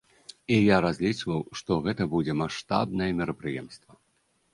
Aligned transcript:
І 0.53 0.55
я 0.67 0.77
разлічваў, 0.85 1.43
што 1.61 1.77
гэта 1.87 2.07
будзе 2.13 2.35
маштабнае 2.41 3.11
мерапрыемства. 3.21 3.93